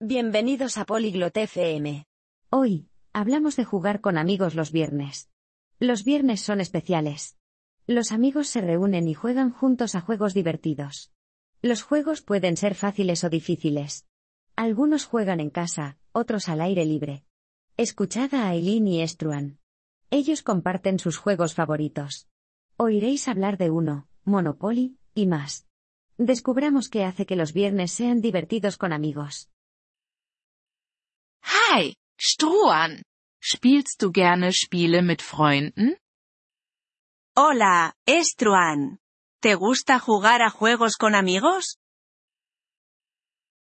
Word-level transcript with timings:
Bienvenidos 0.00 0.76
a 0.76 0.84
Polyglot 0.84 1.34
FM. 1.34 2.04
Hoy, 2.50 2.90
hablamos 3.14 3.56
de 3.56 3.64
jugar 3.64 4.02
con 4.02 4.18
amigos 4.18 4.54
los 4.54 4.70
viernes. 4.70 5.30
Los 5.78 6.04
viernes 6.04 6.42
son 6.42 6.60
especiales. 6.60 7.38
Los 7.86 8.12
amigos 8.12 8.46
se 8.48 8.60
reúnen 8.60 9.08
y 9.08 9.14
juegan 9.14 9.50
juntos 9.50 9.94
a 9.94 10.02
juegos 10.02 10.34
divertidos. 10.34 11.12
Los 11.62 11.82
juegos 11.82 12.20
pueden 12.20 12.58
ser 12.58 12.74
fáciles 12.74 13.24
o 13.24 13.30
difíciles. 13.30 14.04
Algunos 14.54 15.06
juegan 15.06 15.40
en 15.40 15.48
casa, 15.48 15.96
otros 16.12 16.50
al 16.50 16.60
aire 16.60 16.84
libre. 16.84 17.24
Escuchad 17.78 18.34
a 18.34 18.50
Aileen 18.50 18.86
y 18.88 19.00
Estruan. 19.00 19.60
Ellos 20.10 20.42
comparten 20.42 20.98
sus 20.98 21.16
juegos 21.16 21.54
favoritos. 21.54 22.28
Oiréis 22.76 23.28
hablar 23.28 23.56
de 23.56 23.70
uno, 23.70 24.08
Monopoly, 24.24 24.98
y 25.14 25.24
más. 25.24 25.66
Descubramos 26.18 26.90
qué 26.90 27.04
hace 27.04 27.24
que 27.24 27.34
los 27.34 27.54
viernes 27.54 27.92
sean 27.92 28.20
divertidos 28.20 28.76
con 28.76 28.92
amigos. 28.92 29.48
Hi, 31.46 31.94
Struan. 32.18 33.02
Spielst 33.40 34.02
du 34.02 34.10
gerne 34.10 34.52
Spiele 34.52 35.02
mit 35.02 35.22
Freunden? 35.22 35.96
Hola, 37.36 37.92
Estruan. 38.06 38.98
¿Te 39.40 39.54
gusta 39.54 40.00
jugar 40.00 40.42
a 40.42 40.50
juegos 40.50 40.96
con 40.96 41.14
amigos? 41.14 41.76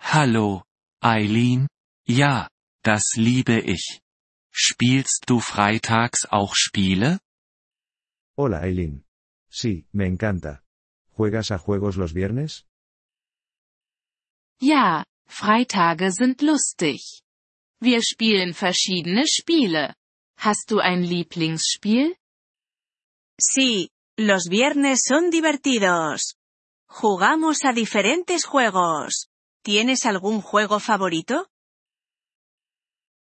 Hallo, 0.00 0.64
Eileen. 1.00 1.68
Ja, 2.08 2.48
das 2.82 3.04
liebe 3.16 3.60
ich. 3.60 4.00
Spielst 4.52 5.24
du 5.28 5.38
freitags 5.40 6.26
auch 6.28 6.54
Spiele? 6.56 7.20
Hola 8.36 8.60
Eileen. 8.62 9.04
Sí, 9.48 9.86
me 9.92 10.06
encanta. 10.06 10.64
¿Juegas 11.16 11.50
a 11.52 11.58
juegos 11.58 11.96
los 11.96 12.14
viernes? 12.14 12.66
Ja, 14.60 15.04
Freitage 15.26 16.10
sind 16.10 16.42
lustig. 16.42 17.22
Wir 17.82 18.02
spielen 18.02 18.52
verschiedene 18.52 19.26
Spiele. 19.26 19.94
Hast 20.36 20.70
du 20.70 20.80
ein 20.80 21.02
Lieblingsspiel? 21.02 22.14
Sí, 23.40 23.90
los 24.18 24.48
viernes 24.50 25.02
son 25.06 25.30
divertidos. 25.30 26.36
Jugamos 26.86 27.64
a 27.64 27.72
diferentes 27.72 28.44
juegos. 28.44 29.30
¿Tienes 29.62 30.04
algún 30.04 30.42
juego 30.42 30.78
favorito? 30.78 31.48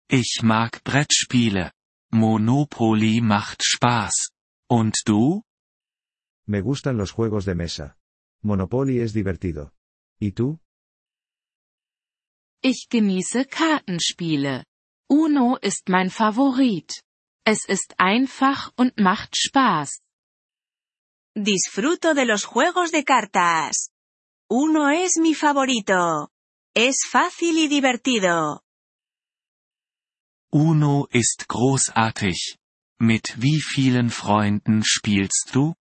Ich 0.08 0.42
mag 0.42 0.82
Brettspiele. 0.82 1.72
Monopoly 2.10 3.20
macht 3.20 3.62
Spaß. 3.62 4.32
Und 4.68 4.96
du? 5.06 5.44
Me 6.46 6.60
gustan 6.60 6.96
los 6.96 7.12
juegos 7.12 7.44
de 7.44 7.54
mesa. 7.54 7.96
Monopoly 8.42 9.00
es 9.00 9.12
divertido. 9.12 9.72
¿Y 10.18 10.32
tú? 10.32 10.58
Ich 12.62 12.88
genieße 12.90 13.46
Kartenspiele. 13.46 14.64
Uno 15.08 15.56
ist 15.56 15.88
mein 15.88 16.10
Favorit. 16.10 17.02
Es 17.46 17.64
ist 17.64 17.94
einfach 17.98 18.70
und 18.76 18.98
macht 18.98 19.34
Spaß. 19.34 20.00
Disfruto 21.34 22.12
de 22.12 22.26
los 22.26 22.44
juegos 22.44 22.90
de 22.90 23.02
cartas. 23.02 23.88
Uno 24.50 24.90
es 24.90 25.16
mi 25.16 25.34
favorito. 25.34 26.28
Es 26.74 27.06
fácil 27.10 27.56
y 27.56 27.68
divertido. 27.68 28.60
Uno 30.52 31.06
ist 31.10 31.48
großartig. 31.48 32.58
Mit 33.00 33.40
wie 33.40 33.60
vielen 33.62 34.10
Freunden 34.10 34.82
spielst 34.84 35.54
du? 35.54 35.74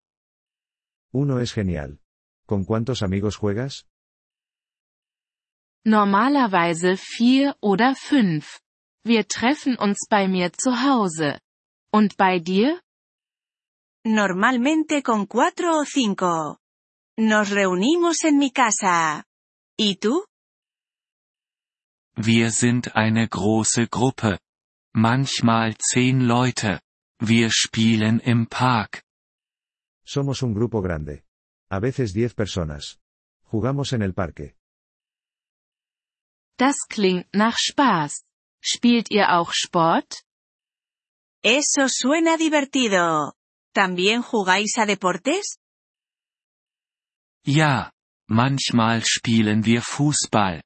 Uno 1.12 1.40
es 1.40 1.52
genial. 1.52 1.98
¿Con 2.46 2.64
cuántos 2.64 3.02
amigos 3.02 3.36
juegas? 3.36 3.84
Normalerweise 5.88 6.98
vier 6.98 7.56
oder 7.62 7.94
fünf. 7.94 8.60
Wir 9.04 9.26
treffen 9.26 9.74
uns 9.78 10.06
bei 10.10 10.28
mir 10.28 10.52
zu 10.52 10.82
Hause. 10.82 11.40
Und 11.90 12.18
bei 12.18 12.40
dir? 12.40 12.82
Normalmente 14.04 15.02
con 15.02 15.26
cuatro 15.26 15.80
o 15.80 15.84
cinco. 15.86 16.58
Nos 17.16 17.50
reunimos 17.52 18.22
en 18.24 18.36
mi 18.36 18.50
casa. 18.50 19.24
¿Y 19.78 19.96
tú? 19.96 20.26
Wir 22.16 22.50
sind 22.50 22.94
eine 22.94 23.26
große 23.26 23.88
Gruppe. 23.88 24.38
Manchmal 24.92 25.74
zehn 25.78 26.20
Leute. 26.20 26.82
Wir 27.18 27.50
spielen 27.50 28.20
im 28.20 28.46
Park. 28.46 29.02
Somos 30.04 30.42
un 30.42 30.52
grupo 30.52 30.82
grande. 30.82 31.24
A 31.70 31.80
veces 31.80 32.12
diez 32.12 32.34
personas. 32.34 32.98
Jugamos 33.50 33.94
en 33.94 34.02
el 34.02 34.12
parque. 34.12 34.57
Das 36.58 36.76
klingt 36.88 37.32
nach 37.32 37.56
Spaß. 37.56 38.24
Spielt 38.60 39.10
ihr 39.10 39.32
auch 39.38 39.52
Sport? 39.52 40.24
Eso 41.42 41.86
suena 41.88 42.36
divertido. 42.36 43.32
¿También 43.72 44.22
jugáis 44.22 44.76
a 44.76 44.84
deportes? 44.84 45.58
Ja, 47.46 47.92
manchmal 48.26 49.04
spielen 49.04 49.64
wir 49.64 49.82
Fußball. 49.82 50.60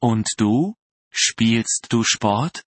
Und 0.00 0.28
du? 0.38 0.74
Spielst 1.12 1.88
du 1.90 2.02
Sport? 2.04 2.64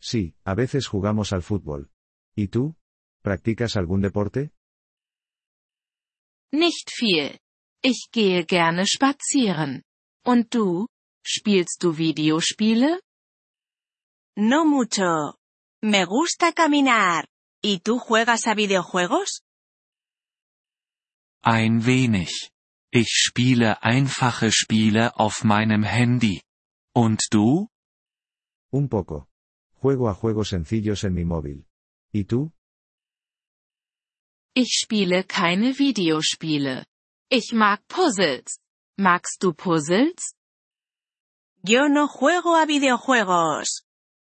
Sí, 0.00 0.34
a 0.44 0.54
veces 0.54 0.86
jugamos 0.86 1.32
al 1.32 1.42
fútbol. 1.42 1.90
¿Y 2.34 2.48
tú? 2.48 2.74
¿Practicas 3.22 3.76
algún 3.76 4.00
deporte? 4.00 4.50
Nicht 6.52 6.90
viel. 6.90 7.38
Ich 7.82 8.08
gehe 8.10 8.46
gerne 8.46 8.86
spazieren. 8.86 9.84
Und 10.24 10.54
du? 10.54 10.86
Spielst 11.26 11.82
du 11.82 11.92
Videospiele? 11.92 13.00
No 14.36 14.64
mucho. 14.64 15.34
Me 15.82 16.04
gusta 16.04 16.52
caminar. 16.52 17.26
¿Y 17.60 17.80
tú 17.80 17.98
juegas 17.98 18.46
a 18.46 18.54
videojuegos? 18.54 19.42
Ein 21.42 21.84
wenig. 21.84 22.52
Ich 22.92 23.08
spiele 23.08 23.82
einfache 23.82 24.52
Spiele 24.52 25.18
auf 25.18 25.42
meinem 25.42 25.82
Handy. 25.82 26.42
Und 26.94 27.20
du? 27.32 27.68
Un 28.70 28.88
poco. 28.88 29.26
Juego 29.82 30.08
a 30.08 30.14
juegos 30.14 30.50
sencillos 30.50 31.02
en 31.02 31.14
mi 31.14 31.24
móvil. 31.24 31.66
¿Y 32.12 32.24
tú? 32.24 32.52
Ich 34.54 34.78
spiele 34.80 35.24
keine 35.24 35.72
Videospiele. 35.76 36.86
Ich 37.28 37.52
mag 37.52 37.80
Puzzles. 37.88 38.60
Magst 38.96 39.42
du 39.42 39.52
Puzzles? 39.52 40.36
Yo 41.62 41.88
no 41.88 42.08
juego 42.08 42.56
a 42.56 42.66
videojuegos. 42.66 43.84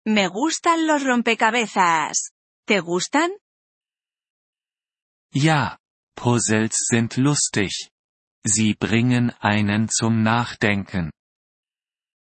Me 0.04 0.28
gustan 0.28 0.86
los 0.86 1.04
rompecabezas. 1.04 2.32
¿Te 2.66 2.80
gustan? 2.80 3.30
Ja, 5.32 5.78
Puzzles 6.14 6.74
sind 6.90 7.16
lustig. 7.16 7.90
Sie 8.44 8.74
bringen 8.74 9.32
einen 9.40 9.88
zum 9.88 10.22
Nachdenken. 10.22 11.10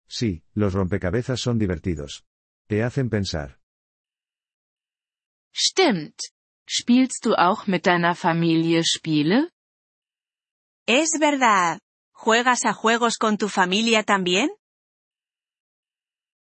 Sí, 0.06 0.43
los 0.55 0.75
rompecabezas 0.75 1.41
son 1.41 1.59
divertidos. 1.59 2.25
Te 2.69 2.82
hacen 2.82 3.09
pensar. 3.09 3.59
Stimmt. 5.53 6.21
Spielst 6.69 7.25
du 7.25 7.34
auch 7.34 7.67
mit 7.67 7.87
deiner 7.87 8.15
Familie 8.15 8.84
Spiele? 8.84 9.50
Es 10.87 11.11
verdad. 11.19 11.81
¿Juegas 12.12 12.65
a 12.65 12.75
juegos 12.75 13.17
con 13.17 13.38
tu 13.38 13.49
familia 13.49 14.03
también? 14.05 14.50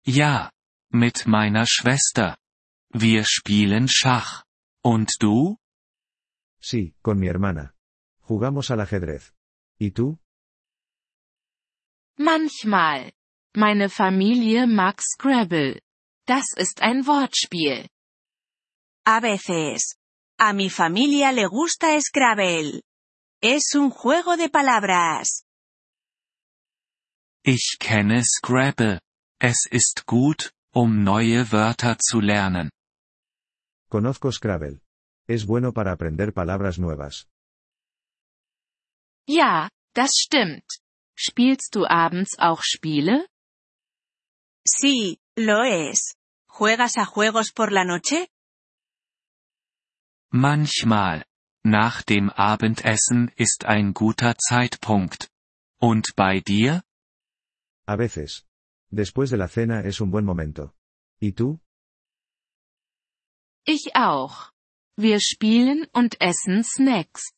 Ja, 0.06 0.50
mit 0.90 1.26
meiner 1.26 1.66
Schwester. 1.66 2.36
Wir 2.90 3.24
spielen 3.24 3.88
Schach. 3.88 4.44
Und 4.82 5.10
du? 5.18 5.56
Sí, 6.60 6.94
con 7.02 7.18
mi 7.18 7.26
hermana. 7.26 7.74
Jugamos 8.28 8.70
al 8.70 8.80
ajedrez. 8.80 9.32
¿Y 9.78 9.92
tú? 9.92 10.18
Manchmal. 12.18 13.12
Meine 13.56 13.88
Familie 13.88 14.66
mag 14.66 15.00
Scrabble. 15.00 15.80
Das 16.26 16.52
ist 16.56 16.82
ein 16.82 17.06
Wortspiel. 17.06 17.88
A 19.06 19.20
veces. 19.20 19.96
A 20.38 20.52
mi 20.52 20.68
familia 20.68 21.32
le 21.32 21.46
gusta 21.46 21.98
Scrabble. 21.98 22.82
Es 23.40 23.74
un 23.74 23.90
juego 23.90 24.36
de 24.36 24.50
palabras. 24.50 25.44
Ich 27.42 27.78
kenne 27.78 28.22
Scrabble. 28.22 29.00
Es 29.40 29.66
ist 29.70 30.06
gut, 30.06 30.52
um 30.72 31.04
neue 31.04 31.50
Wörter 31.52 31.98
zu 31.98 32.20
lernen. 32.20 32.70
Conozco 33.88 34.30
Scrabble. 34.30 34.80
Es 35.26 35.46
bueno 35.46 35.72
para 35.72 35.92
aprender 35.92 36.32
palabras 36.32 36.78
nuevas. 36.78 37.26
Ja, 39.26 39.68
das 39.94 40.10
stimmt. 40.16 40.64
Spielst 41.16 41.74
du 41.74 41.86
abends 41.86 42.38
auch 42.38 42.62
Spiele? 42.62 43.26
Sí, 44.66 45.18
lo 45.36 45.62
es. 45.62 46.14
¿Juegas 46.48 46.96
a 46.96 47.04
juegos 47.04 47.52
por 47.52 47.70
la 47.72 47.84
noche? 47.84 48.26
Manchmal. 50.30 51.24
Nach 51.64 52.02
dem 52.02 52.28
Abendessen 52.30 53.30
ist 53.36 53.64
ein 53.64 53.94
guter 53.94 54.36
Zeitpunkt. 54.36 55.30
Und 55.80 56.14
bei 56.16 56.40
dir? 56.40 56.82
A 57.86 57.96
veces. 57.96 58.44
Después 58.94 59.28
de 59.30 59.36
la 59.36 59.48
cena 59.48 59.80
es 59.80 60.00
un 60.00 60.12
buen 60.12 60.24
momento. 60.24 60.72
¿Y 61.20 61.32
tú? 61.32 61.60
Ich 63.66 63.90
auch. 63.96 64.52
Wir 64.96 65.18
spielen 65.18 65.88
und 65.92 66.14
essen 66.20 66.62
Snacks. 66.62 67.32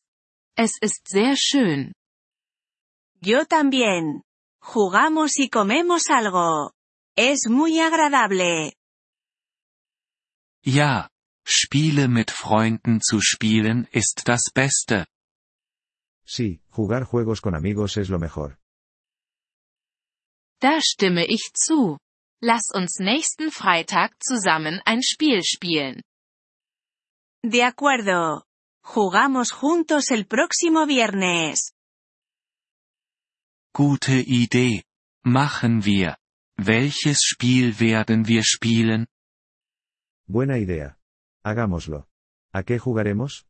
Es 0.55 0.73
ist 0.81 1.07
sehr 1.07 1.35
schön. 1.35 1.93
Yo 3.21 3.45
también. 3.45 4.21
Jugamos 4.61 5.39
y 5.39 5.49
comemos 5.49 6.09
algo. 6.09 6.73
Es 7.15 7.49
muy 7.49 7.79
agradable. 7.79 8.73
Ja, 10.63 11.09
Spiele 11.43 12.07
mit 12.07 12.29
Freunden 12.29 13.01
zu 13.01 13.19
spielen 13.19 13.87
ist 13.91 14.27
das 14.27 14.51
Beste. 14.53 15.07
Sí, 16.23 16.61
jugar 16.69 17.05
juegos 17.05 17.41
con 17.41 17.55
amigos 17.55 17.97
es 17.97 18.09
lo 18.09 18.19
mejor. 18.19 18.59
Da 20.59 20.81
stimme 20.81 21.25
ich 21.25 21.51
zu. 21.53 21.97
Lass 22.41 22.69
uns 22.73 22.99
nächsten 22.99 23.51
Freitag 23.51 24.15
zusammen 24.23 24.81
ein 24.85 25.01
Spiel 25.03 25.43
spielen. 25.43 26.01
De 27.43 27.63
acuerdo. 27.63 28.43
Jugamos 28.83 29.51
juntos 29.51 30.09
el 30.11 30.25
próximo 30.25 30.87
viernes. 30.87 31.73
Gute 33.73 34.19
Idee. 34.21 34.83
Machen 35.23 35.83
wir. 35.85 36.17
Welches 36.57 37.19
Spiel 37.21 37.79
werden 37.79 38.27
wir 38.27 38.43
spielen? 38.43 39.07
Buena 40.27 40.57
idea. 40.57 40.97
Hagámoslo. 41.43 42.07
¿A 42.51 42.63
qué 42.63 42.79
jugaremos? 42.79 43.45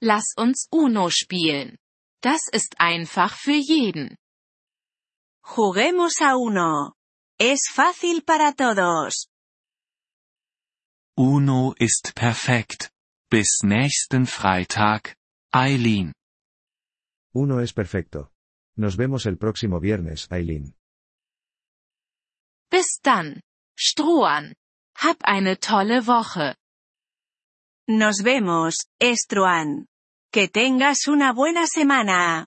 Lass 0.00 0.34
uns 0.36 0.66
Uno 0.72 1.10
spielen. 1.10 1.78
Das 2.22 2.48
ist 2.50 2.80
einfach 2.80 3.36
für 3.36 3.52
jeden. 3.52 4.16
Juguemos 5.44 6.20
a 6.20 6.36
uno. 6.36 6.94
Es 7.38 7.68
fácil 7.72 8.22
para 8.22 8.52
todos. 8.52 9.28
Uno 11.16 11.74
ist 11.78 12.12
perfekt. 12.14 12.90
Bis 13.30 13.60
nächsten 13.62 14.26
Freitag, 14.26 15.16
Eileen. 15.52 16.12
Uno 17.34 17.60
es 17.60 17.72
perfecto. 17.72 18.30
Nos 18.76 18.96
vemos 18.96 19.26
el 19.26 19.36
próximo 19.36 19.80
viernes, 19.80 20.26
Aileen. 20.30 20.74
Bis 22.70 23.00
dann. 23.02 23.42
Strohan. 23.76 24.54
Hab 24.94 25.16
eine 25.24 25.56
tolle 25.56 26.06
Woche. 26.06 26.54
Nos 27.88 28.22
vemos, 28.22 28.86
Estruan. 29.00 29.86
Que 30.32 30.48
tengas 30.48 31.08
una 31.08 31.32
buena 31.32 31.66
semana. 31.66 32.46